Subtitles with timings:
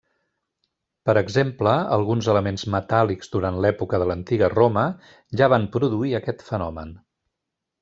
[1.09, 4.87] Per exemple, alguns elements metàl·lics durant l'època de l'Antiga Roma
[5.43, 6.99] ja van produir aquest fenomen.